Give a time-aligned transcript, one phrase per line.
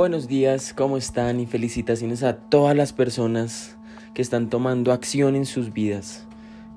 [0.00, 1.40] Buenos días, ¿cómo están?
[1.40, 3.76] Y felicitaciones a todas las personas
[4.14, 6.26] que están tomando acción en sus vidas,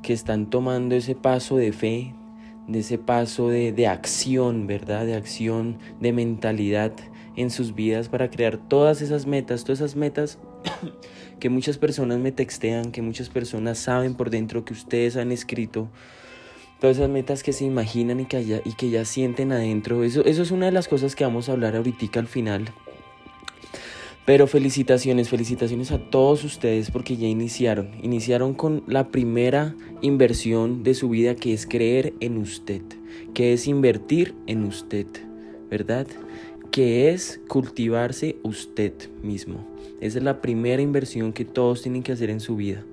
[0.02, 2.14] que están tomando ese paso de fe,
[2.68, 5.06] de ese paso de, de acción, ¿verdad?
[5.06, 6.92] De acción, de mentalidad
[7.38, 10.38] en sus vidas para crear todas esas metas, todas esas metas
[11.40, 15.88] que muchas personas me textean, que muchas personas saben por dentro que ustedes han escrito
[16.82, 20.04] todas esas metas que se imaginan y que, ya, y que ya sienten adentro.
[20.04, 22.74] Eso, eso es una de las cosas que vamos a hablar ahorita al final.
[24.26, 27.92] Pero felicitaciones, felicitaciones a todos ustedes porque ya iniciaron.
[28.02, 32.82] Iniciaron con la primera inversión de su vida que es creer en usted,
[33.34, 35.08] que es invertir en usted,
[35.70, 36.08] ¿verdad?
[36.72, 39.68] Que es cultivarse usted mismo.
[40.00, 42.84] Esa es la primera inversión que todos tienen que hacer en su vida.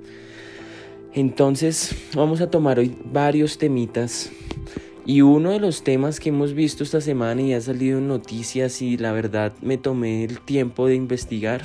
[1.12, 4.30] Entonces vamos a tomar hoy varios temitas
[5.10, 8.80] y uno de los temas que hemos visto esta semana y ha salido en noticias
[8.80, 11.62] y la verdad me tomé el tiempo de investigar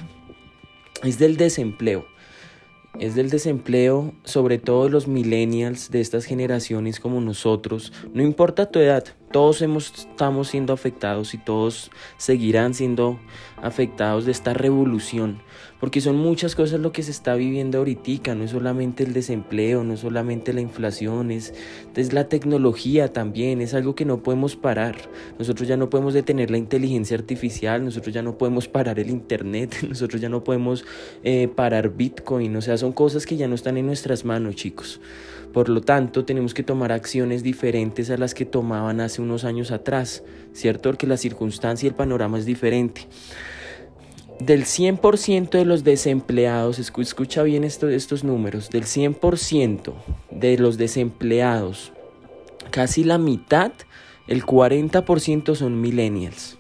[1.04, 2.08] es del desempleo.
[3.00, 7.94] Es del desempleo, sobre todo los millennials de estas generaciones como nosotros.
[8.16, 9.04] No importa tu edad,
[9.36, 13.20] todos hemos, estamos siendo afectados y todos seguirán siendo
[13.62, 15.42] afectados de esta revolución,
[15.82, 19.84] porque son muchas cosas lo que se está viviendo ahorita, no es solamente el desempleo,
[19.84, 21.54] no es solamente la inflación, es,
[21.98, 24.96] es la tecnología también, es algo que no podemos parar.
[25.38, 29.76] Nosotros ya no podemos detener la inteligencia artificial, nosotros ya no podemos parar el Internet,
[29.90, 30.86] nosotros ya no podemos
[31.26, 35.02] eh, parar Bitcoin, o sea, son cosas que ya no están en nuestras manos, chicos.
[35.56, 39.72] Por lo tanto, tenemos que tomar acciones diferentes a las que tomaban hace unos años
[39.72, 40.90] atrás, ¿cierto?
[40.90, 43.08] Porque la circunstancia y el panorama es diferente.
[44.42, 49.94] Del 100% de los desempleados, escucha bien estos números, del 100%
[50.30, 51.94] de los desempleados,
[52.70, 53.72] casi la mitad,
[54.28, 56.58] el 40% son millennials.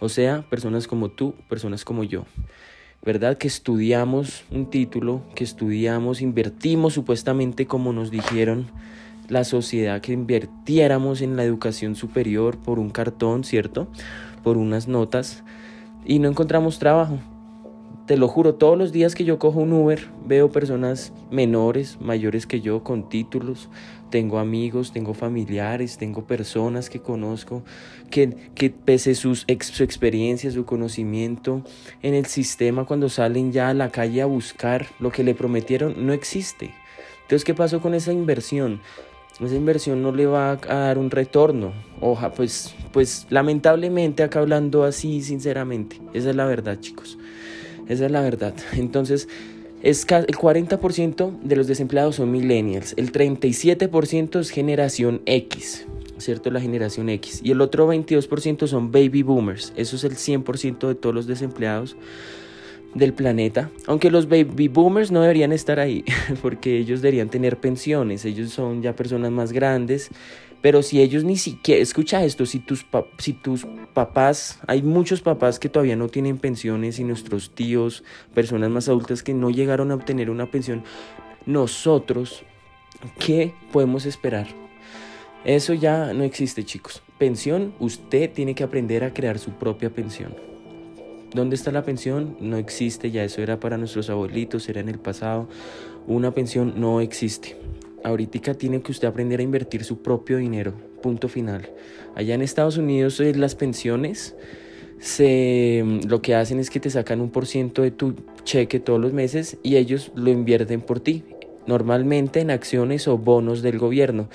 [0.00, 2.24] O sea, personas como tú, personas como yo.
[3.04, 3.36] ¿Verdad?
[3.36, 8.66] Que estudiamos un título, que estudiamos, invertimos supuestamente como nos dijeron
[9.28, 13.88] la sociedad, que invirtiéramos en la educación superior por un cartón, ¿cierto?
[14.42, 15.42] Por unas notas
[16.04, 17.18] y no encontramos trabajo.
[18.06, 22.46] Te lo juro, todos los días que yo cojo un Uber veo personas menores, mayores
[22.46, 23.70] que yo, con títulos.
[24.10, 27.62] Tengo amigos, tengo familiares, tengo personas que conozco
[28.10, 31.62] que, que pese sus su experiencia, su conocimiento
[32.02, 36.06] en el sistema, cuando salen ya a la calle a buscar lo que le prometieron,
[36.06, 36.74] no existe.
[37.22, 38.82] Entonces, ¿qué pasó con esa inversión?
[39.40, 41.72] esa inversión no le va a dar un retorno.
[42.00, 47.18] Oja, pues, pues lamentablemente acá hablando así, sinceramente, esa es la verdad, chicos.
[47.88, 48.54] Esa es la verdad.
[48.72, 49.28] Entonces,
[49.82, 55.86] es el 40% de los desempleados son millennials, el 37% es generación X,
[56.16, 56.50] ¿cierto?
[56.50, 57.40] La generación X.
[57.44, 59.74] Y el otro 22% son baby boomers.
[59.76, 61.96] Eso es el 100% de todos los desempleados
[62.94, 63.70] del planeta.
[63.86, 66.02] Aunque los baby boomers no deberían estar ahí,
[66.42, 68.24] porque ellos deberían tener pensiones.
[68.24, 70.10] Ellos son ya personas más grandes
[70.64, 72.86] pero si ellos ni siquiera, escucha esto, si tus,
[73.18, 78.02] si tus papás, hay muchos papás que todavía no tienen pensiones y nuestros tíos,
[78.32, 80.82] personas más adultas que no llegaron a obtener una pensión,
[81.44, 82.44] nosotros,
[83.18, 84.46] ¿qué podemos esperar?
[85.44, 87.02] Eso ya no existe, chicos.
[87.18, 90.34] Pensión, usted tiene que aprender a crear su propia pensión.
[91.34, 92.38] ¿Dónde está la pensión?
[92.40, 95.46] No existe, ya eso era para nuestros abuelitos, era en el pasado.
[96.06, 97.54] Una pensión no existe
[98.04, 101.70] ahorita tiene que usted aprender a invertir su propio dinero, punto final.
[102.14, 104.36] Allá en Estados Unidos eh, las pensiones
[105.00, 108.78] se, mm, lo que hacen es que te sacan un por ciento de tu cheque
[108.78, 111.24] todos los meses y ellos lo invierten por ti,
[111.66, 114.28] normalmente en acciones o bonos del gobierno.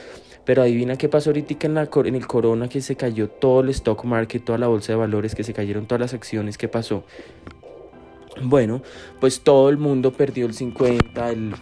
[0.46, 3.70] Pero adivina qué pasó ahorita en, la, en el corona que se cayó todo el
[3.70, 7.04] stock market, toda la bolsa de valores, que se cayeron todas las acciones, ¿qué pasó?
[8.42, 8.82] Bueno,
[9.20, 11.54] pues todo el mundo perdió el 50, el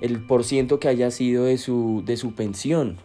[0.00, 2.98] el por ciento que haya sido de su, de su pensión.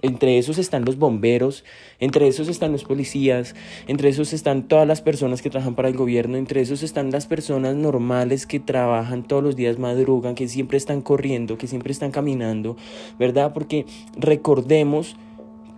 [0.00, 1.64] Entre esos están los bomberos,
[1.98, 3.56] entre esos están los policías,
[3.88, 7.26] entre esos están todas las personas que trabajan para el gobierno, entre esos están las
[7.26, 12.12] personas normales que trabajan todos los días, madrugan, que siempre están corriendo, que siempre están
[12.12, 12.76] caminando,
[13.18, 13.52] ¿verdad?
[13.52, 13.86] Porque
[14.16, 15.16] recordemos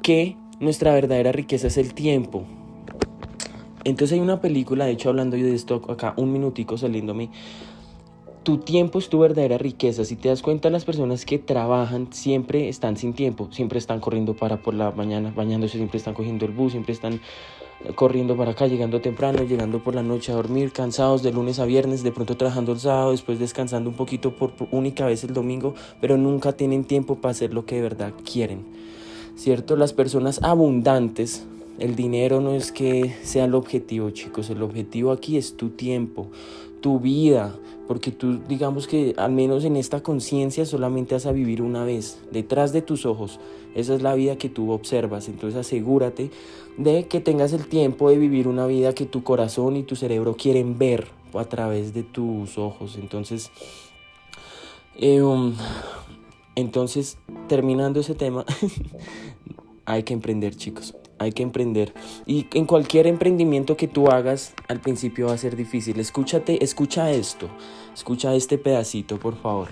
[0.02, 2.44] que nuestra verdadera riqueza es el tiempo.
[3.84, 7.30] Entonces hay una película, de hecho hablando yo de esto acá, un minutico saliéndome,
[8.50, 10.04] tu tiempo es tu verdadera riqueza.
[10.04, 14.34] Si te das cuenta, las personas que trabajan siempre están sin tiempo, siempre están corriendo
[14.34, 17.20] para por la mañana, bañándose, siempre están cogiendo el bus, siempre están
[17.84, 21.60] eh, corriendo para acá, llegando temprano, llegando por la noche a dormir, cansados de lunes
[21.60, 25.32] a viernes, de pronto trabajando el sábado, después descansando un poquito por, única vez el
[25.32, 28.64] domingo, pero nunca tienen tiempo para hacer lo que de verdad quieren.
[29.36, 29.76] ¿Cierto?
[29.76, 31.46] Las personas abundantes
[31.80, 34.50] el dinero no es que sea el objetivo, chicos.
[34.50, 36.26] El objetivo aquí es tu tiempo,
[36.80, 37.54] tu vida,
[37.86, 42.20] porque tú digamos que al menos en esta conciencia solamente vas a vivir una vez,
[42.30, 43.40] detrás de tus ojos.
[43.74, 46.30] Esa es la vida que tú observas, entonces asegúrate
[46.76, 50.36] de que tengas el tiempo de vivir una vida que tu corazón y tu cerebro
[50.36, 52.96] quieren ver a través de tus ojos.
[53.00, 53.50] Entonces,
[54.96, 55.54] eh, um,
[56.56, 57.18] entonces
[57.48, 58.44] terminando ese tema,
[59.84, 61.92] hay que emprender chicos hay que emprender.
[62.26, 66.00] Y en cualquier emprendimiento que tú hagas, al principio va a ser difícil.
[66.00, 67.48] Escúchate, escucha esto,
[67.94, 69.68] escucha este pedacito, por favor.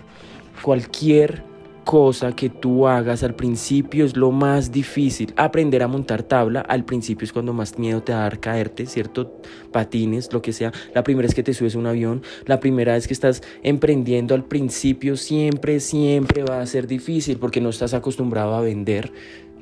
[0.62, 1.42] Cualquier
[1.84, 5.32] cosa que tú hagas al principio es lo más difícil.
[5.36, 8.84] Aprender a montar tabla al principio es cuando más miedo te va a dar caerte,
[8.84, 9.40] ¿cierto?
[9.72, 10.70] Patines, lo que sea.
[10.94, 14.44] La primera vez que te subes un avión, la primera vez que estás emprendiendo al
[14.44, 19.10] principio siempre, siempre va a ser difícil porque no estás acostumbrado a vender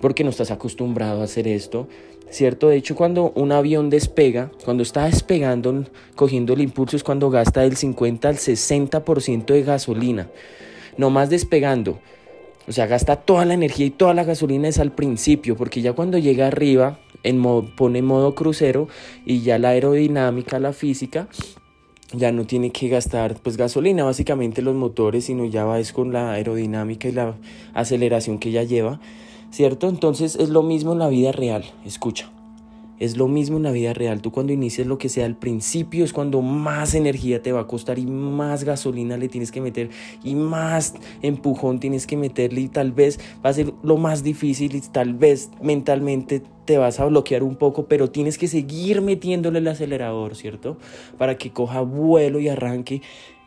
[0.01, 1.89] porque no estás acostumbrado a hacer esto,
[2.31, 2.69] ¿cierto?
[2.69, 5.85] De hecho, cuando un avión despega, cuando está despegando,
[6.15, 10.29] cogiendo el impulso, es cuando gasta del 50 al 60% de gasolina,
[10.97, 11.99] no más despegando.
[12.69, 15.93] O sea, gasta toda la energía y toda la gasolina es al principio, porque ya
[15.93, 17.43] cuando llega arriba, en
[17.77, 18.89] pone modo crucero
[19.25, 21.29] y ya la aerodinámica, la física,
[22.13, 26.13] ya no tiene que gastar pues gasolina básicamente los motores, sino ya va es con
[26.13, 27.35] la aerodinámica y la
[27.75, 29.01] aceleración que ya lleva.
[29.57, 29.89] ¿Cierto?
[29.89, 32.31] Entonces es lo mismo en la vida real, escucha.
[32.99, 34.21] Es lo mismo en la vida real.
[34.21, 37.67] Tú cuando inicias lo que sea al principio es cuando más energía te va a
[37.67, 39.89] costar y más gasolina le tienes que meter
[40.23, 44.75] y más empujón tienes que meterle y tal vez va a ser lo más difícil
[44.75, 49.61] y tal vez mentalmente te vas a bloquear un poco, pero tienes que seguir metiéndole
[49.61, 50.77] el acelerador, ¿cierto?
[51.17, 53.01] Para que coja vuelo y arranque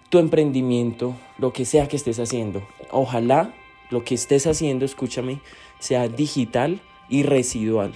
[0.10, 2.64] tu emprendimiento, lo que sea que estés haciendo.
[2.92, 3.54] Ojalá
[3.92, 5.42] lo que estés haciendo, escúchame,
[5.80, 7.92] sea digital y residual.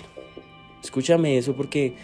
[0.82, 1.96] Escúchame eso porque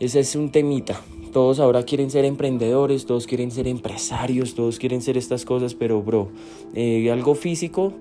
[0.00, 1.00] ese es un temita.
[1.32, 6.02] Todos ahora quieren ser emprendedores, todos quieren ser empresarios, todos quieren ser estas cosas, pero
[6.02, 6.28] bro,
[6.74, 7.94] eh, algo físico,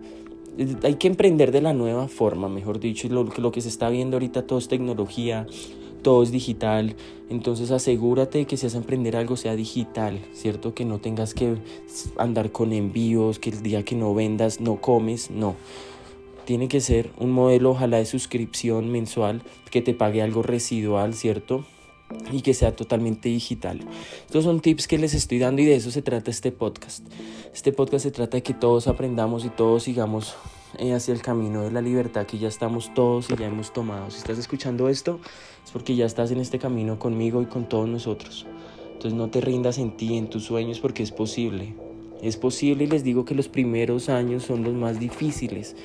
[0.57, 3.89] eh, hay que emprender de la nueva forma, mejor dicho, lo, lo que se está
[3.89, 5.47] viendo ahorita todo es tecnología,
[6.01, 6.95] todo es digital,
[7.29, 10.73] entonces asegúrate que si vas a emprender algo sea digital, ¿cierto?
[10.73, 11.55] Que no tengas que
[12.17, 15.55] andar con envíos, que el día que no vendas no comes, no
[16.51, 21.63] tiene que ser un modelo ojalá de suscripción mensual que te pague algo residual, ¿cierto?
[22.29, 23.79] y que sea totalmente digital.
[24.25, 27.07] Estos son tips que les estoy dando y de eso se trata este podcast.
[27.53, 30.35] Este podcast se trata de que todos aprendamos y todos sigamos
[30.77, 34.11] eh, hacia el camino de la libertad que ya estamos todos y ya hemos tomado.
[34.11, 35.21] Si estás escuchando esto
[35.63, 38.45] es porque ya estás en este camino conmigo y con todos nosotros.
[38.87, 41.90] Entonces no te rindas en ti, en tus sueños porque es posible.
[42.21, 45.75] Es posible y les digo que los primeros años son los más difíciles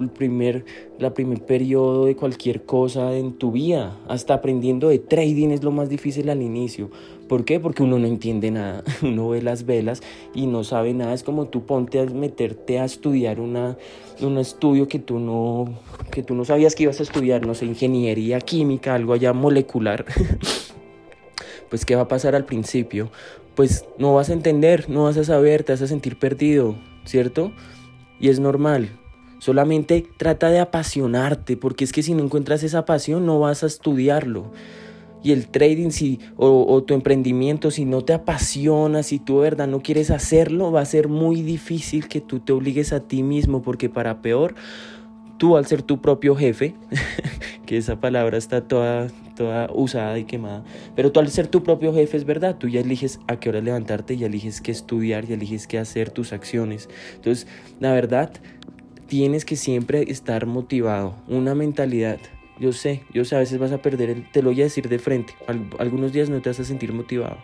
[0.00, 0.64] el primer,
[0.98, 3.96] la primer periodo de cualquier cosa en tu vida.
[4.08, 6.90] Hasta aprendiendo de trading es lo más difícil al inicio.
[7.28, 7.60] ¿Por qué?
[7.60, 8.82] Porque uno no entiende nada.
[9.02, 10.02] Uno ve las velas
[10.34, 11.14] y no sabe nada.
[11.14, 13.76] Es como tú ponte a meterte a estudiar una,
[14.20, 15.66] un estudio que tú, no,
[16.10, 20.04] que tú no sabías que ibas a estudiar, no sé, ingeniería química, algo allá molecular.
[21.70, 23.10] pues ¿qué va a pasar al principio?
[23.54, 27.52] Pues no vas a entender, no vas a saber, te vas a sentir perdido, ¿cierto?
[28.20, 28.90] Y es normal,
[29.40, 33.66] Solamente trata de apasionarte, porque es que si no encuentras esa pasión no vas a
[33.66, 34.52] estudiarlo.
[35.22, 39.66] Y el trading si, o, tu emprendimiento, si no te apasiona, si tú de verdad
[39.66, 43.62] no quieres hacerlo, va a ser muy difícil que tú te obligues a ti mismo,
[43.62, 44.54] porque para peor,
[45.38, 46.74] tú al ser tu propio jefe,
[47.66, 49.08] que esa palabra está toda,
[49.40, 50.62] toda usada y quemada,
[50.94, 53.62] pero tú al ser tu propio jefe es verdad, tú ya eliges a qué hora
[53.62, 56.90] levantarte, ya eliges qué estudiar, ya eliges qué hacer tus acciones.
[57.14, 57.46] Entonces,
[57.78, 58.30] la verdad,
[59.06, 62.18] tienes que siempre estar motivado, una mentalidad.
[62.58, 64.90] Yo sé, yo sé, a veces vas a perder, el, te lo voy a decir
[64.90, 65.32] de frente,
[65.78, 67.38] algunos días no te vas a sentir motivado.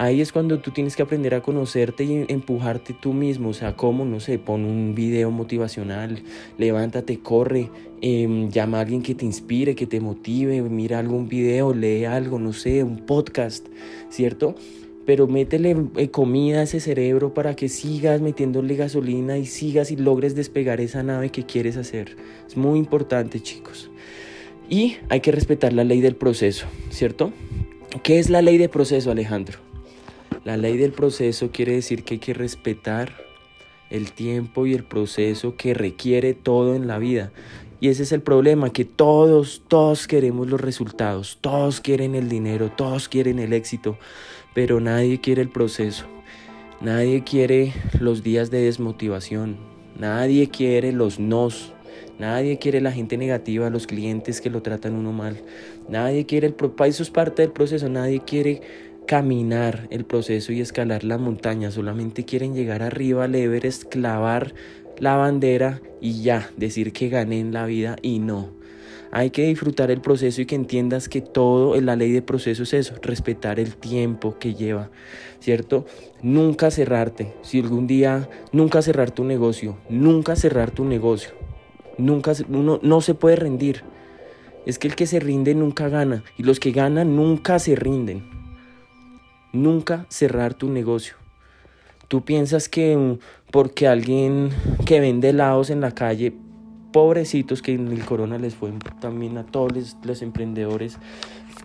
[0.00, 3.48] Ahí es cuando tú tienes que aprender a conocerte y empujarte tú mismo.
[3.48, 6.22] O sea, como, no sé, pon un video motivacional,
[6.56, 7.68] levántate, corre,
[8.00, 12.38] em, llama a alguien que te inspire, que te motive, mira algún video, lee algo,
[12.38, 13.66] no sé, un podcast,
[14.08, 14.54] ¿cierto?
[15.04, 19.96] pero métele eh, comida a ese cerebro para que sigas metiéndole gasolina y sigas y
[19.96, 22.14] logres despegar esa nave que quieres hacer.
[22.46, 23.90] Es muy importante, chicos.
[24.68, 27.32] Y hay que respetar la ley del proceso, ¿cierto?
[28.02, 29.67] ¿Qué es la ley del proceso, Alejandro?
[30.48, 33.12] La ley del proceso quiere decir que hay que respetar
[33.90, 37.32] el tiempo y el proceso que requiere todo en la vida.
[37.80, 42.72] Y ese es el problema, que todos, todos queremos los resultados, todos quieren el dinero,
[42.74, 43.98] todos quieren el éxito,
[44.54, 46.06] pero nadie quiere el proceso.
[46.80, 49.58] Nadie quiere los días de desmotivación.
[49.98, 51.74] Nadie quiere los nos.
[52.18, 55.42] Nadie quiere la gente negativa, los clientes que lo tratan uno mal.
[55.90, 56.54] Nadie quiere el
[56.86, 57.88] eso es parte del proceso.
[57.90, 61.70] Nadie quiere caminar el proceso y escalar la montaña.
[61.70, 64.52] Solamente quieren llegar arriba al Everest, clavar
[64.98, 68.50] la bandera y ya, decir que gané en la vida y no.
[69.10, 72.64] Hay que disfrutar el proceso y que entiendas que todo en la ley de proceso
[72.64, 74.90] es eso, respetar el tiempo que lleva,
[75.40, 75.86] ¿cierto?
[76.20, 77.32] Nunca cerrarte.
[77.40, 81.30] Si algún día, nunca cerrar tu negocio, nunca cerrar tu negocio.
[81.96, 83.84] Nunca, uno no se puede rendir.
[84.66, 88.37] Es que el que se rinde nunca gana y los que ganan nunca se rinden.
[89.52, 91.14] Nunca cerrar tu negocio.
[92.08, 93.18] Tú piensas que mm,
[93.50, 94.50] porque alguien
[94.86, 96.32] que vende helados en la calle,
[96.92, 100.98] pobrecitos que en el corona les fue también a todos los, emprendedores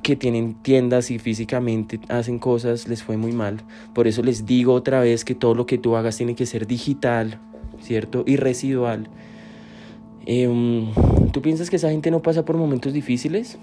[0.02, 3.62] que tienen tiendas y físicamente hacen cosas, les fue muy mal.
[3.94, 6.68] Por eso les digo otra vez que todo lo que tú hagas tiene que ser
[6.68, 7.40] digital,
[7.82, 8.24] ¿cierto?
[8.28, 9.08] Y residual.
[10.25, 10.92] Em,
[11.32, 13.58] ¿Tú piensas que esa gente no pasa por momentos difíciles?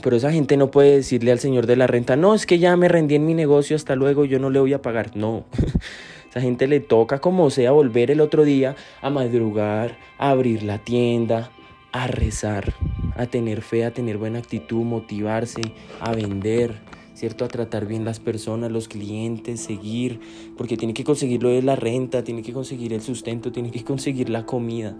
[0.00, 2.76] Pero esa gente no puede decirle al señor de la renta, no, es que ya
[2.76, 5.16] me rendí en mi negocio, hasta luego, yo no le voy a pagar.
[5.16, 5.44] No,
[6.30, 10.78] esa gente le toca como sea volver el otro día a madrugar, a abrir la
[10.78, 11.50] tienda,
[11.92, 12.72] a rezar,
[13.16, 15.60] a tener fe, a tener buena actitud, motivarse,
[16.00, 16.80] a vender,
[17.14, 17.44] ¿cierto?
[17.44, 20.20] A tratar bien las personas, los clientes, seguir,
[20.56, 23.84] porque tiene que conseguir lo de la renta, tiene que conseguir el sustento, tiene que
[23.84, 24.96] conseguir la comida.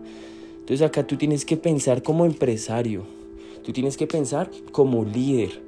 [0.61, 3.05] Entonces acá tú tienes que pensar como empresario,
[3.65, 5.63] tú tienes que pensar como líder,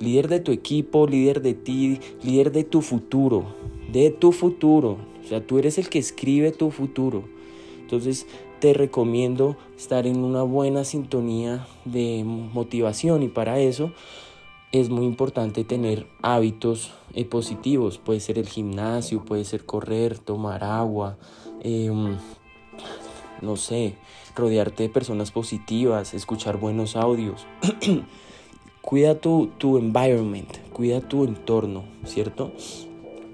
[0.00, 3.54] líder de tu equipo, líder de ti, líder de tu futuro,
[3.92, 4.98] de tu futuro.
[5.24, 7.24] O sea, tú eres el que escribe tu futuro.
[7.80, 8.26] Entonces
[8.60, 13.92] te recomiendo estar en una buena sintonía de motivación y para eso
[14.72, 17.98] es muy importante tener hábitos eh, positivos.
[17.98, 21.18] Puede ser el gimnasio, puede ser correr, tomar agua,
[21.62, 22.16] em,
[23.42, 23.94] no sé,
[24.36, 27.46] rodearte de personas positivas, escuchar buenos audios.
[28.80, 32.52] cuida tu, tu environment, cuida tu entorno, ¿cierto?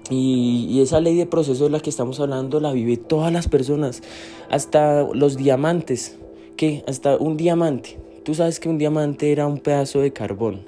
[0.09, 4.01] Y, esa ley de proceso de la que estamos hablando la vive todas las personas,
[4.49, 6.17] hasta los diamantes,
[6.55, 6.83] ¿qué?
[6.87, 7.99] Hasta un diamante.
[8.23, 10.61] Tú sabes que un diamante era un pedazo de carbón.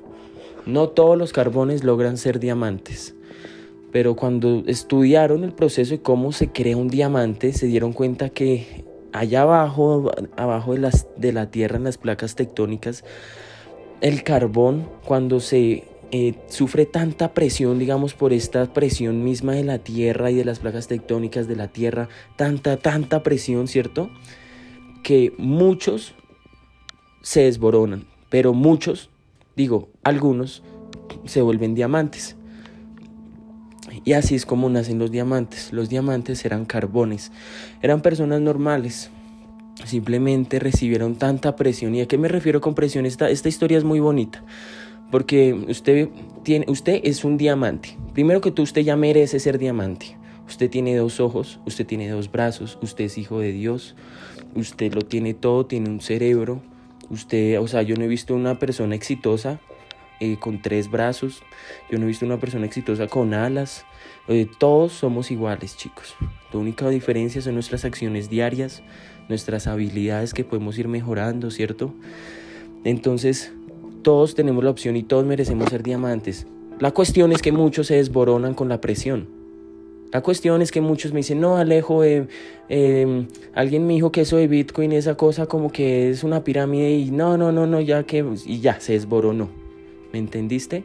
[0.66, 3.16] No todos los carbones logran ser diamantes.
[3.92, 8.86] Pero cuando estudiaron el proceso de cómo se crea un diamante, se dieron cuenta que
[9.14, 13.04] allá abajo, abajo de, las, de la Tierra, en las placas tectónicas,
[14.02, 19.80] el carbón, cuando se eh, sufre tanta presión, digamos, por esta presión misma de la
[19.80, 24.10] Tierra y de las placas tectónicas de la Tierra, tanta, tanta presión, ¿cierto?
[25.04, 26.16] Que muchos
[27.22, 29.10] se desboronan, pero muchos,
[29.56, 30.64] digo, algunos,
[31.26, 32.36] se vuelven diamantes.
[34.06, 35.74] Y así es como nacen los diamantes.
[35.74, 37.32] Los diamantes eran carbones,
[37.82, 39.10] eran personas normales,
[39.86, 41.96] simplemente recibieron tanta presión.
[41.96, 43.06] ¿Y a qué me refiero con presión?
[43.06, 44.44] Esta, esta historia es muy bonita.
[45.12, 46.10] Porque usted,
[46.44, 47.98] tiene, usted es un diamante.
[48.14, 50.18] Primero que tú, usted ya merece ser diamante.
[50.48, 53.96] Usted tiene dos ojos, usted tiene dos brazos, usted es hijo de Dios,
[54.56, 56.62] usted lo tiene todo, tiene un cerebro.
[57.10, 59.60] Usted, o sea, yo no he visto una persona exitosa
[60.20, 61.44] eh, con tres brazos,
[61.90, 63.86] yo no he visto una persona exitosa con alas.
[64.32, 66.16] Eh, todos somos iguales, chicos.
[66.54, 68.84] La única diferencia son nuestras acciones diarias,
[69.28, 71.96] nuestras habilidades que podemos ir mejorando, ¿cierto?
[72.84, 73.52] Entonces,
[74.04, 76.46] todos tenemos la opción y todos merecemos ser diamantes.
[76.80, 79.28] La cuestión es que muchos se desboronan con la presión.
[80.14, 82.28] La cuestión es que muchos me dicen, no, Alejo, eh,
[82.70, 86.92] em, alguien me dijo que eso de Bitcoin, esa cosa como que es una pirámide
[86.92, 89.50] y no, no, no, no, ya que, y ya, se desboronó.
[90.14, 90.84] ¿Me entendiste?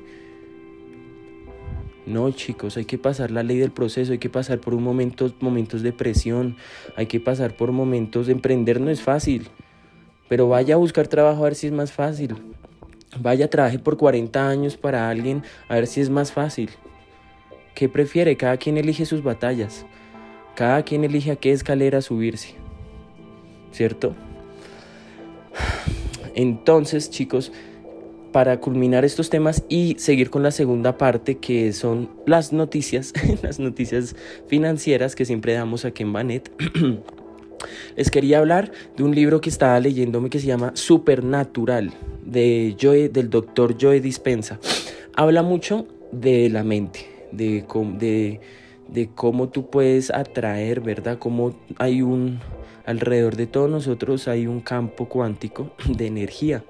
[2.06, 5.32] No, chicos, hay que pasar la ley del proceso, hay que pasar por un momento,
[5.40, 6.56] momentos de presión,
[6.96, 9.48] hay que pasar por momentos de emprender, no es fácil.
[10.28, 12.36] Pero vaya a buscar trabajo a ver si es más fácil.
[13.20, 16.70] Vaya, trabaje por 40 años para alguien a ver si es más fácil.
[17.74, 18.36] ¿Qué prefiere?
[18.36, 19.86] Cada quien elige sus batallas.
[20.54, 22.54] Cada quien elige a qué escalera subirse.
[23.72, 24.14] ¿Cierto?
[26.34, 27.52] Entonces, chicos,
[28.34, 33.12] para culminar estos temas y seguir con la segunda parte que son las noticias,
[33.44, 34.16] las noticias
[34.48, 36.50] financieras que siempre damos aquí en Banet.
[37.96, 41.92] Les quería hablar de un libro que estaba leyéndome que se llama Supernatural
[42.26, 44.58] de Joe, del doctor Joe Dispensa.
[45.14, 47.64] Habla mucho de la mente, de,
[48.00, 48.40] de,
[48.88, 51.20] de cómo tú puedes atraer, ¿verdad?
[51.20, 52.40] Cómo hay un,
[52.84, 56.64] alrededor de todos nosotros hay un campo cuántico de energía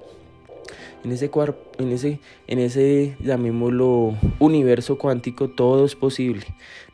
[1.05, 1.29] En ese,
[1.77, 6.43] en ese, en ese, llamémoslo, universo cuántico, todo es posible.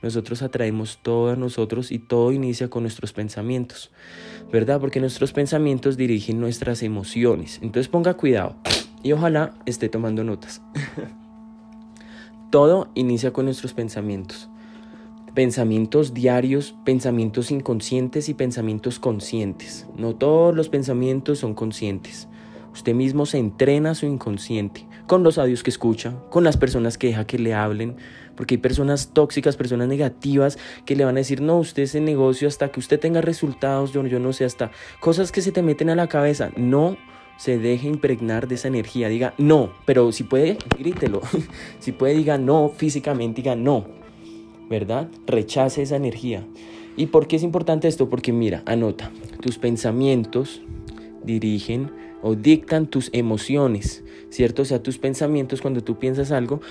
[0.01, 3.89] Nosotros atraemos todo a nosotros y todo inicia con nuestros pensamientos,
[4.51, 4.81] ¿verdad?
[4.81, 7.59] Porque nuestros pensamientos dirigen nuestras emociones.
[7.61, 8.57] Entonces ponga cuidado
[9.01, 10.61] y ojalá esté tomando notas.
[12.51, 14.49] todo inicia con nuestros pensamientos.
[15.33, 19.87] Pensamientos diarios, pensamientos inconscientes y pensamientos conscientes.
[19.95, 22.27] No todos los pensamientos son conscientes.
[22.73, 27.07] Usted mismo se entrena su inconsciente con los audios que escucha, con las personas que
[27.07, 27.97] deja que le hablen,
[28.35, 32.05] porque hay personas tóxicas, personas negativas que le van a decir, no, usted es el
[32.05, 35.61] negocio hasta que usted tenga resultados, yo, yo no sé, hasta cosas que se te
[35.61, 36.51] meten a la cabeza.
[36.55, 36.97] No
[37.37, 41.21] se deje impregnar de esa energía, diga no, pero si puede, grítelo.
[41.79, 43.85] si puede, diga no físicamente, diga no,
[44.69, 45.09] ¿verdad?
[45.27, 46.45] Rechace esa energía.
[46.97, 48.09] ¿Y por qué es importante esto?
[48.09, 49.11] Porque mira, anota,
[49.41, 50.61] tus pensamientos
[51.23, 54.61] dirigen o dictan tus emociones, ¿cierto?
[54.61, 56.61] O sea, tus pensamientos cuando tú piensas algo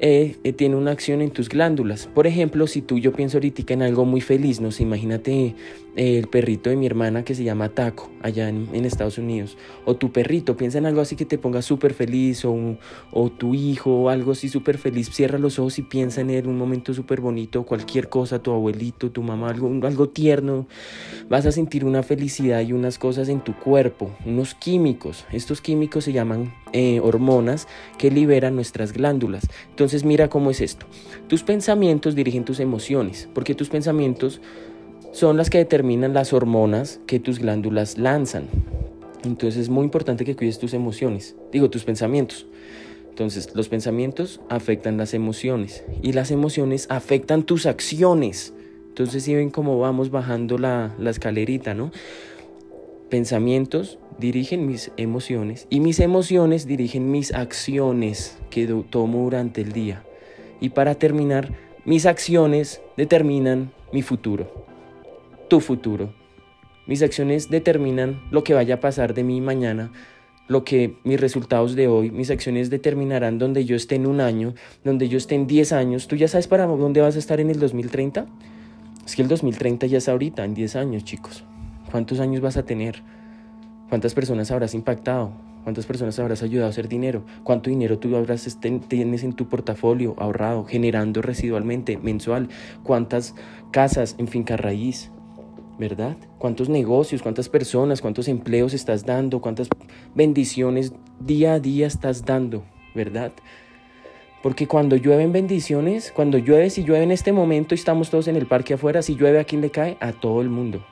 [0.00, 2.08] eh, eh, tiene una acción en tus glándulas.
[2.12, 5.54] Por ejemplo, si tú yo pienso ahorita en algo muy feliz, no sé, imagínate
[5.96, 10.12] el perrito de mi hermana que se llama Taco allá en, Estados Unidos, o tu
[10.12, 12.76] perrito, piensa en algo así que te ponga súper feliz, o,
[13.12, 16.46] o tu hijo, o algo así súper feliz, cierra los ojos y piensa en él
[16.46, 20.66] un momento súper bonito, cualquier cosa, tu abuelito, tu mamá, algo, algo tierno,
[21.28, 26.04] vas a sentir una felicidad y unas cosas en tu cuerpo, unos químicos, estos químicos
[26.04, 26.52] se llaman
[27.02, 29.48] hormonas que liberan nuestras glándulas.
[29.70, 30.86] Entonces mira cómo es esto.
[31.28, 34.40] Tus pensamientos dirigen tus emociones, porque tus pensamientos
[35.14, 38.48] son las que determinan las hormonas que tus glándulas lanzan.
[39.24, 42.48] Entonces es muy importante que cuides tus emociones, digo tus pensamientos.
[43.10, 48.54] Entonces los pensamientos afectan las emociones y las emociones afectan tus acciones.
[48.88, 51.92] Entonces si ven cómo vamos bajando la, la escalerita, ¿no?
[53.08, 60.02] Pensamientos dirigen mis emociones y mis emociones dirigen mis acciones que tomo durante el día.
[60.60, 61.52] Y para terminar,
[61.84, 64.73] mis acciones determinan mi futuro,
[65.54, 66.12] tu futuro.
[66.88, 69.92] Mis acciones determinan lo que vaya a pasar de mí mañana,
[70.48, 74.54] lo que mis resultados de hoy, mis acciones determinarán donde yo esté en un año,
[74.82, 76.08] donde yo esté en 10 años.
[76.08, 78.26] ¿Tú ya sabes para dónde vas a estar en el 2030?
[79.06, 81.44] Es que el 2030 ya es ahorita, en 10 años, chicos.
[81.88, 83.04] ¿Cuántos años vas a tener?
[83.88, 85.30] ¿Cuántas personas habrás impactado?
[85.62, 87.24] ¿Cuántas personas habrás ayudado a hacer dinero?
[87.44, 92.48] ¿Cuánto dinero tú habrás tienes en tu portafolio ahorrado, generando residualmente, mensual?
[92.82, 93.36] ¿Cuántas
[93.70, 95.12] casas en finca raíz?
[95.78, 96.16] ¿Verdad?
[96.38, 99.40] ¿Cuántos negocios, cuántas personas, cuántos empleos estás dando?
[99.40, 99.68] ¿Cuántas
[100.14, 102.64] bendiciones día a día estás dando?
[102.94, 103.32] ¿Verdad?
[104.44, 108.36] Porque cuando llueven bendiciones, cuando llueve, si llueve en este momento y estamos todos en
[108.36, 109.96] el parque afuera, si llueve a quién le cae?
[110.00, 110.84] A todo el mundo.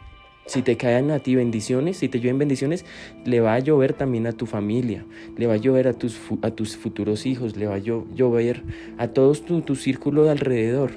[0.46, 2.84] Si te caen a ti bendiciones, si te llueven bendiciones,
[3.24, 5.04] le va a llover también a tu familia,
[5.36, 8.64] le va a llover a tus, a tus futuros hijos, le va a llover
[8.98, 10.90] a todos tu, tu círculo de alrededor.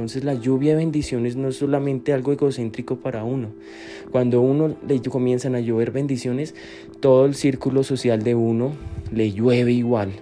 [0.00, 3.48] Entonces la lluvia de bendiciones no es solamente algo egocéntrico para uno.
[4.10, 6.54] Cuando uno le comienzan a llover bendiciones,
[7.00, 8.72] todo el círculo social de uno
[9.12, 10.12] le llueve igual.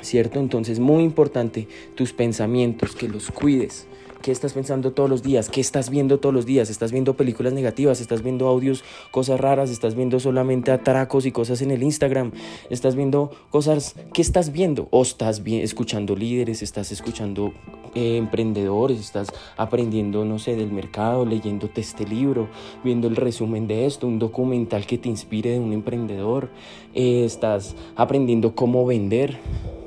[0.00, 0.38] ¿Cierto?
[0.38, 3.86] Entonces muy importante tus pensamientos, que los cuides
[4.24, 5.50] ¿Qué estás pensando todos los días?
[5.50, 6.70] ¿Qué estás viendo todos los días?
[6.70, 8.00] ¿Estás viendo películas negativas?
[8.00, 9.68] ¿Estás viendo audios, cosas raras?
[9.68, 12.32] ¿Estás viendo solamente atracos y cosas en el Instagram?
[12.70, 13.96] ¿Estás viendo cosas?
[14.14, 14.88] ¿Qué estás viendo?
[14.92, 16.62] ¿O estás escuchando líderes?
[16.62, 17.52] ¿Estás escuchando
[17.94, 18.98] eh, emprendedores?
[18.98, 21.26] ¿Estás aprendiendo, no sé, del mercado?
[21.26, 22.48] ¿Leyéndote este libro?
[22.82, 24.06] ¿Viendo el resumen de esto?
[24.06, 26.48] ¿Un documental que te inspire de un emprendedor?
[26.94, 29.36] Eh, ¿Estás aprendiendo cómo vender?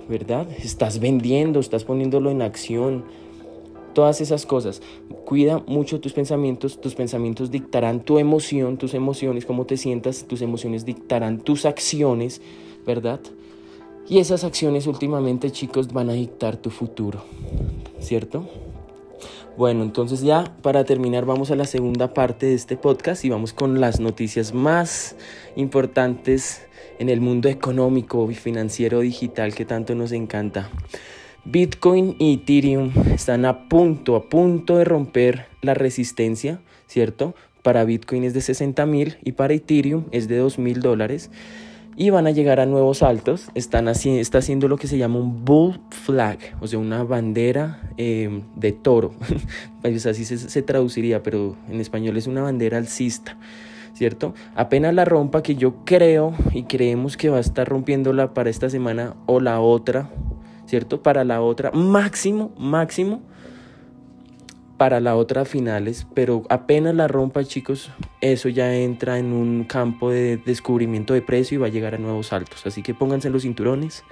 [0.08, 0.48] ¿Verdad?
[0.64, 1.60] ¿Estás vendiendo?
[1.60, 3.04] ¿Estás poniéndolo en acción?
[3.98, 4.84] Todas esas cosas.
[5.26, 10.44] Cuida mucho tus pensamientos, tus pensamientos dictarán tu emoción, tus emociones, cómo te sientas, tus
[10.44, 12.40] emociones dictarán tus acciones,
[12.86, 13.20] ¿verdad?
[14.08, 17.24] Y esas acciones últimamente, chicos, van a dictar tu futuro,
[18.00, 18.48] ¿cierto?
[19.58, 23.52] Bueno, entonces ya para terminar vamos a la segunda parte de este podcast y vamos
[23.52, 25.16] con las noticias más
[25.56, 26.62] importantes
[27.00, 30.70] en el mundo económico y financiero digital que tanto nos encanta.
[31.50, 37.36] Bitcoin y Ethereum están a punto, a punto de romper la resistencia, ¿cierto?
[37.64, 41.32] Para Bitcoin es de 60 mil y para Ethereum es de 2 mil dólares.
[41.96, 43.48] Y van a llegar a nuevos altos.
[43.56, 48.42] Están está haciendo lo que se llama un bull flag, o sea, una bandera em,
[48.58, 49.14] de toro.
[49.84, 53.38] así se, se traduciría, pero en español es una bandera alcista.
[53.94, 54.36] ¿cierto?
[54.54, 58.70] Apenas la rompa, que yo creo y creemos que va a estar rompiéndola para esta
[58.70, 60.12] semana o la otra,
[60.68, 61.02] ¿cierto?
[61.02, 63.22] Para la otra, máximo, máximo,
[64.78, 67.90] para la otra finales, pero apenas la rompa, chicos,
[68.22, 71.98] eso ya entra en un campo de descubrimiento de precio y va a llegar a
[71.98, 72.66] nuevos altos.
[72.68, 74.04] Así que pónganse los cinturones.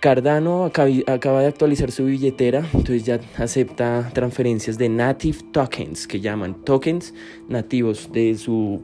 [0.00, 6.62] Cardano acaba de actualizar su billetera, entonces ya acepta transferencias de native tokens, que llaman
[6.64, 7.14] tokens
[7.48, 8.82] nativos de su,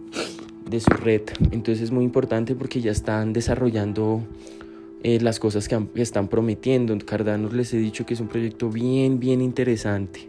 [0.71, 1.23] de su red.
[1.51, 4.23] Entonces es muy importante porque ya están desarrollando
[5.05, 6.97] eh, las cosas que, están prometiendo.
[7.05, 10.29] Cardano les he dicho que es un proyecto bien, bien interesante.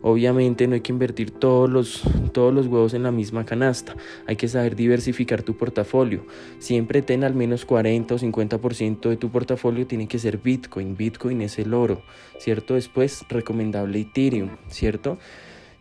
[0.00, 3.96] Obviamente no hay que invertir todos los, todos los huevos en la misma canasta.
[4.26, 6.26] Hay que saber diversificar tu portafolio.
[6.58, 10.96] Siempre ten al menos 40 o 50% de tu portafolio tiene que ser Bitcoin.
[10.96, 12.02] Bitcoin es el oro,
[12.38, 12.74] ¿cierto?
[12.74, 15.18] Después recomendable Ethereum, ¿cierto?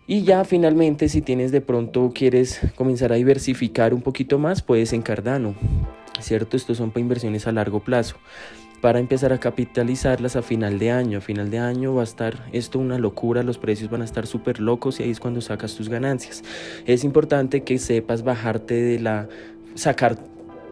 [0.08, 4.92] Y ya finalmente si tienes de pronto quieres comenzar a diversificar un poquito más, puedes
[4.94, 5.56] en Cardano.
[6.20, 6.58] ¿Cierto?
[6.58, 8.16] Estos son para inversiones a largo plazo.
[8.82, 11.20] Para empezar a capitalizarlas a final de año.
[11.20, 14.28] A final de año va a estar esto una locura, los precios van a estar
[14.28, 16.44] súper locos y ahí es cuando sacas tus ganancias.
[16.86, 19.30] Es importante que sepas bajarte de la...
[19.76, 20.18] sacar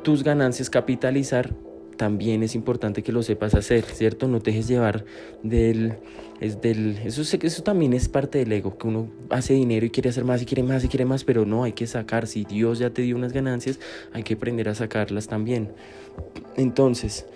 [0.04, 1.54] tus ganancias, capitalizar
[1.98, 4.28] también es importante que lo sepas hacer, ¿cierto?
[4.28, 5.06] No te dejes llevar
[5.44, 5.98] del...
[6.40, 10.10] Es del eso, eso también es parte del ego, que uno hace dinero y quiere
[10.10, 12.26] hacer más y quiere más y quiere más, pero no, hay que sacar.
[12.26, 13.80] Si Dios ya te dio unas ganancias,
[14.12, 15.70] hay que aprender a sacarlas también.
[16.58, 17.28] Entonces,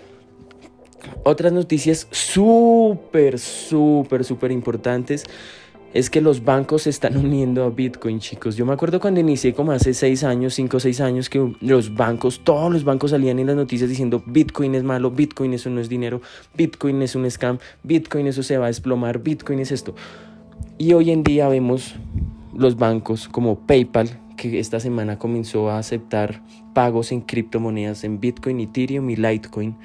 [1.24, 5.26] otras noticias súper, súper, súper importantes
[5.96, 8.58] es que los bancos se están uniendo a Bitcoin, chicos.
[8.58, 11.96] Yo me acuerdo cuando inicié como hace seis años, cinco o seis años, que los
[11.96, 15.80] bancos, todos los bancos salían en las noticias diciendo Bitcoin es malo, Bitcoin eso no
[15.80, 16.22] es dinero,
[16.56, 19.96] Bitcoin es un scam, Bitcoin eso se va a desplomar, Bitcoin es esto.
[20.78, 21.96] Y hoy en día vemos
[22.54, 26.42] los bancos como PayPal, que esta semana comenzó a aceptar
[26.74, 29.78] pagos en criptomonedas, en Bitcoin, Ethereum y Litecoin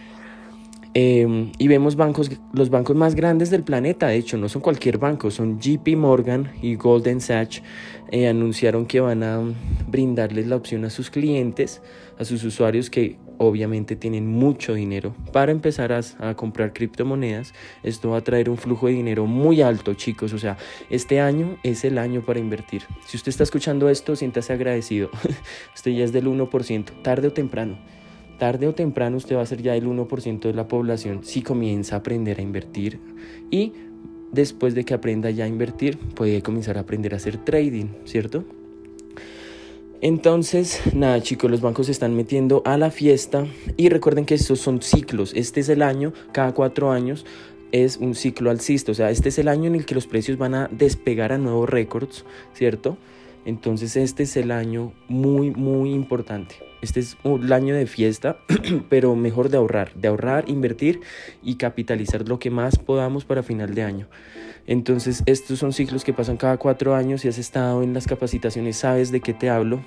[0.93, 4.99] Em, y vemos bancos, los bancos más grandes del planeta, de hecho, no son cualquier
[4.99, 7.63] banco, son JP Morgan y Golden Sachs.
[8.11, 9.41] Eh, anunciaron que van a
[9.87, 11.81] brindarles la opción a sus clientes,
[12.19, 17.55] a sus usuarios que obviamente tienen mucho dinero para empezar a, a, comprar criptomonedas.
[17.85, 20.33] Esto va a traer un flujo de dinero muy alto, chicos.
[20.33, 20.59] O sea,
[20.91, 22.83] este año es el año para invertir.
[23.07, 25.09] Si usted está escuchando esto, siéntase agradecido.
[25.75, 27.79] usted ya es del 1%, tarde o temprano
[28.41, 31.95] tarde o temprano usted va a ser ya el 1% de la población si comienza
[31.95, 32.99] a aprender a invertir
[33.51, 33.75] y
[34.33, 38.45] después de que aprenda ya a invertir puede comenzar a aprender a hacer trading, ¿cierto?
[40.01, 44.59] Entonces, nada chicos, los bancos se están metiendo a la fiesta y recuerden que estos
[44.59, 45.33] son ciclos.
[45.35, 47.27] Este es el año, cada cuatro años
[47.73, 50.39] es un ciclo alcista, o sea, este es el año en el que los precios
[50.39, 52.25] van a despegar a nuevos récords,
[52.55, 52.97] ¿cierto?
[53.45, 56.57] Entonces este es el año muy, muy importante.
[56.83, 58.39] Este es el año de fiesta,
[58.89, 61.01] pero mejor de ahorrar, de ahorrar, invertir
[61.43, 64.09] y capitalizar lo que más podamos para final de año.
[64.67, 67.23] Entonces estos son ciclos que pasan cada cuatro años.
[67.23, 69.81] Si has estado en las capacitaciones, sabes de qué te hablo.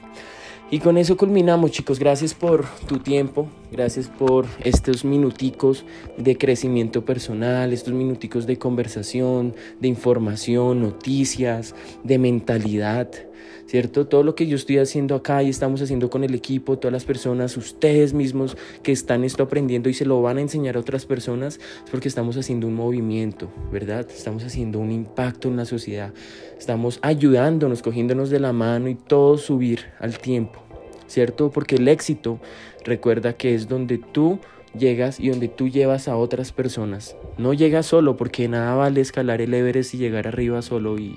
[0.72, 2.00] Y con eso culminamos, chicos.
[2.00, 5.86] Gracias por tu tiempo, gracias por estos minuticos
[6.18, 13.08] de crecimiento personal, estos minuticos de conversación, de información, noticias, de mentalidad.
[13.74, 14.06] ¿Cierto?
[14.06, 17.06] Todo lo que yo estoy haciendo acá y estamos haciendo con el equipo, todas las
[17.06, 21.08] personas, ustedes mismos que están esto aprendiendo y se lo van a enseñar a otras
[21.08, 24.08] personas, es porque estamos haciendo un movimiento, ¿verdad?
[24.08, 26.14] Estamos haciendo un impacto en la sociedad,
[26.56, 30.62] estamos ayudándonos, cogiéndonos de la mano y todo subir al tiempo,
[31.08, 31.50] ¿cierto?
[31.50, 32.40] Porque el éxito,
[32.86, 34.38] recuerda que es donde tú
[34.78, 37.16] llegas y donde tú llevas a otras personas.
[37.40, 41.16] No llegas solo porque nada vale escalar el Everest y llegar arriba solo y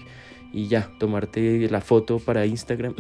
[0.53, 2.95] y ya, tomarte la foto para Instagram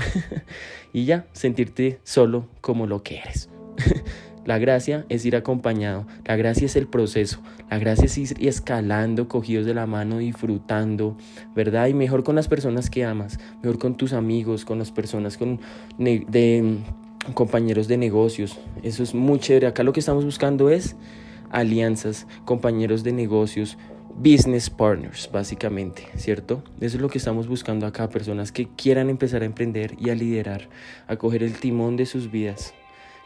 [0.92, 3.50] y ya, sentirte solo como lo que eres.
[4.46, 9.26] La gracia es ir acompañado, la gracia es el proceso, la gracia es ir escalando,
[9.26, 11.16] cogidos de la mano, disfrutando,
[11.56, 11.88] ¿verdad?
[11.88, 15.60] Y mejor con las personas que amas, mejor con tus amigos, con las personas, con
[15.98, 16.78] de,
[17.34, 18.56] compañeros de negocios.
[18.84, 19.66] Eso es muy chévere.
[19.66, 20.94] Acá lo que estamos buscando es
[21.50, 23.76] alianzas, compañeros de negocios,
[24.16, 26.62] business partners, básicamente, ¿cierto?
[26.80, 30.14] Eso es lo que estamos buscando acá, personas que quieran empezar a emprender y a
[30.14, 30.68] liderar,
[31.06, 32.74] a coger el timón de sus vidas,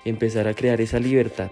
[0.05, 1.50] y empezar a crear esa libertad.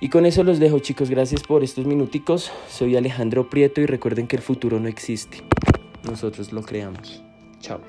[0.00, 2.52] Y con eso los dejo, chicos, gracias por estos minuticos.
[2.68, 5.38] Soy Alejandro Prieto y recuerden que el futuro no existe,
[6.04, 7.22] nosotros lo creamos.
[7.60, 7.80] Chao.